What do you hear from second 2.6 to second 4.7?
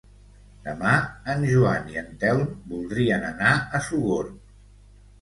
voldrien anar a Sogorb.